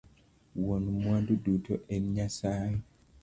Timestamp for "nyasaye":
2.15-2.77